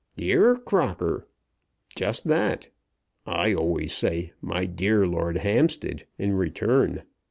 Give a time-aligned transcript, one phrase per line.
[0.17, 1.27] "'Dear Crocker;'
[1.95, 2.69] just that.
[3.27, 7.03] I always say 'My dear Lord Hampstead,' in return.